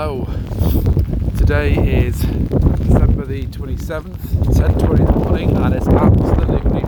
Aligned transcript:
Hello. 0.00 0.28
Today 1.38 1.74
is 1.74 2.20
December 2.20 3.24
the 3.24 3.48
27th, 3.48 4.16
10:20 4.54 5.00
in 5.00 5.06
the 5.06 5.12
morning, 5.12 5.56
and 5.56 5.74
it's 5.74 5.88
absolutely 5.88 6.82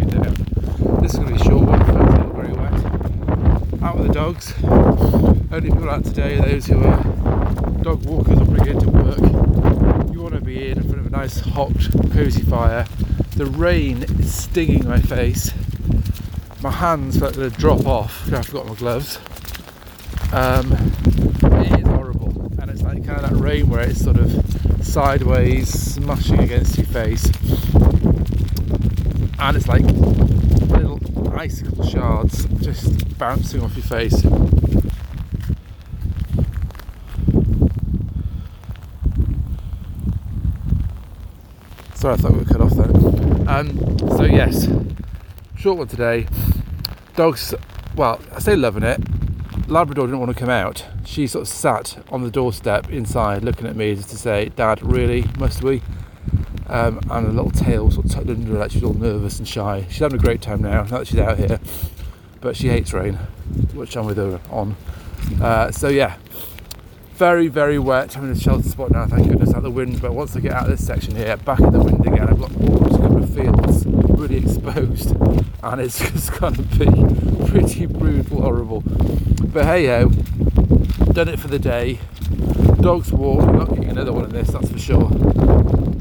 it 0.00 0.10
down. 0.10 0.34
This 1.02 1.12
is 1.12 1.18
going 1.18 1.28
to 1.28 1.34
be 1.34 1.38
a 1.38 1.44
short 1.44 1.66
one, 1.66 1.78
because 1.80 2.14
it's 2.14 2.34
very 2.34 2.54
wet. 2.54 3.82
Out 3.82 3.98
with 3.98 4.06
the 4.06 4.14
dogs. 4.14 4.54
Only 5.52 5.70
people 5.70 5.90
out 5.90 6.04
today 6.06 6.38
are 6.38 6.48
those 6.48 6.64
who 6.64 6.82
are 6.82 7.02
dog 7.82 8.06
walkers 8.06 8.40
or 8.40 8.46
bring 8.46 8.68
it 8.68 8.80
to 8.80 8.88
work. 8.88 9.18
You 10.14 10.22
want 10.22 10.34
to 10.36 10.40
be 10.40 10.70
in 10.70 10.82
front 10.82 11.00
of 11.00 11.06
a 11.08 11.10
nice 11.10 11.40
hot, 11.40 11.76
cosy 12.14 12.40
fire. 12.40 12.86
The 13.36 13.44
rain 13.44 14.04
is 14.18 14.32
stinging 14.32 14.88
my 14.88 15.02
face. 15.02 15.52
My 16.62 16.70
hands 16.70 17.20
they're 17.20 17.32
going 17.32 17.50
to 17.50 17.58
drop 17.58 17.84
off. 17.84 18.32
I've 18.32 18.46
forgot 18.46 18.66
my 18.66 18.74
gloves. 18.76 19.18
Um, 20.32 20.72
it 20.72 21.80
is 21.80 21.86
horrible, 21.86 22.50
and 22.60 22.68
it's 22.68 22.82
like 22.82 23.06
kind 23.06 23.24
of 23.24 23.30
that 23.30 23.35
rain 23.46 23.68
where 23.68 23.88
it's 23.88 24.02
sort 24.02 24.16
of 24.16 24.28
sideways, 24.84 25.68
smashing 25.68 26.40
against 26.40 26.76
your 26.76 26.86
face, 26.86 27.26
and 29.38 29.56
it's 29.56 29.68
like 29.68 29.84
little 30.68 30.98
icicle 31.38 31.86
shards 31.86 32.44
just 32.60 33.16
bouncing 33.18 33.62
off 33.62 33.76
your 33.76 33.84
face. 33.84 34.20
Sorry, 41.94 42.14
I 42.14 42.16
thought 42.16 42.32
we 42.32 42.38
were 42.38 42.44
cut 42.46 42.60
off 42.60 42.74
then. 42.74 43.48
Um, 43.48 43.98
so 44.16 44.24
yes, 44.24 44.66
short 45.56 45.78
one 45.78 45.86
today. 45.86 46.26
Dogs, 47.14 47.54
well, 47.94 48.20
I 48.34 48.40
say 48.40 48.56
loving 48.56 48.82
it. 48.82 49.15
Labrador 49.68 50.06
didn't 50.06 50.20
want 50.20 50.32
to 50.32 50.38
come 50.38 50.50
out. 50.50 50.84
She 51.04 51.26
sort 51.26 51.42
of 51.42 51.48
sat 51.48 51.98
on 52.10 52.22
the 52.22 52.30
doorstep 52.30 52.90
inside 52.90 53.42
looking 53.42 53.66
at 53.66 53.76
me 53.76 53.94
just 53.94 54.10
to 54.10 54.16
say, 54.16 54.50
Dad, 54.50 54.82
really? 54.82 55.24
Must 55.38 55.62
we? 55.62 55.82
Um, 56.68 57.00
and 57.10 57.26
a 57.26 57.30
little 57.30 57.50
tail 57.50 57.90
sort 57.90 58.06
of 58.06 58.12
tucked 58.12 58.28
under 58.28 58.52
her 58.52 58.58
like 58.58 58.70
she's 58.70 58.82
all 58.82 58.94
nervous 58.94 59.38
and 59.38 59.46
shy. 59.46 59.86
She's 59.88 59.98
having 59.98 60.18
a 60.18 60.22
great 60.22 60.42
time 60.42 60.62
now, 60.62 60.82
now 60.82 60.98
that 60.98 61.06
she's 61.06 61.18
out 61.18 61.38
here. 61.38 61.60
But 62.40 62.56
she 62.56 62.68
hates 62.68 62.92
rain, 62.92 63.14
which 63.74 63.96
I'm 63.96 64.06
with 64.06 64.16
her 64.16 64.40
on. 64.50 64.76
Uh, 65.40 65.70
so 65.70 65.88
yeah, 65.88 66.16
very, 67.14 67.48
very 67.48 67.78
wet. 67.78 68.16
I'm 68.16 68.24
in 68.24 68.30
a 68.32 68.38
shelter 68.38 68.68
spot 68.68 68.90
now, 68.90 69.06
thank 69.06 69.28
goodness, 69.28 69.54
out 69.54 69.62
the 69.62 69.70
wind. 69.70 70.02
But 70.02 70.12
once 70.12 70.36
I 70.36 70.40
get 70.40 70.52
out 70.52 70.64
of 70.64 70.70
this 70.70 70.86
section 70.86 71.16
here, 71.16 71.36
back 71.38 71.60
in 71.60 71.72
the 71.72 71.82
wind 71.82 72.06
again, 72.06 72.28
I've 72.28 72.38
got 72.38 72.54
almost 72.56 72.94
a 72.94 72.98
couple 72.98 73.22
of 73.22 73.34
fields 73.34 73.86
really 73.86 74.36
exposed. 74.44 75.16
And 75.62 75.80
it's 75.80 75.98
just 76.12 76.38
going 76.38 76.54
to 76.54 76.62
be 76.62 76.84
pretty 77.60 77.86
brutal, 77.86 78.42
horrible. 78.42 78.82
But 78.82 79.64
hey 79.64 79.86
ho, 79.86 80.08
done 81.12 81.28
it 81.28 81.38
for 81.38 81.48
the 81.48 81.58
day. 81.58 81.98
Dogs 82.80 83.10
walk, 83.10 83.48
I'm 83.48 83.58
not 83.58 83.68
getting 83.70 83.88
another 83.88 84.12
one 84.12 84.24
of 84.24 84.32
this, 84.32 84.48
that's 84.48 84.70
for 84.70 84.78
sure. 84.78 85.06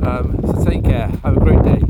Um, 0.06 0.42
so 0.46 0.66
take 0.66 0.84
care, 0.84 1.08
have 1.24 1.38
a 1.38 1.40
great 1.40 1.64
day. 1.64 1.85